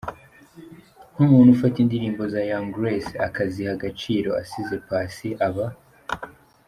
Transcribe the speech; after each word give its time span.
nkumuntu 1.13 1.49
ufata 1.55 1.77
indirimbo 1.83 2.21
za 2.33 2.41
Young 2.51 2.67
Grace 2.75 3.11
akaziha 3.27 3.69
agaciro 3.77 4.29
assize 4.41 4.75
Paccy 4.87 5.29
aba. 5.47 5.67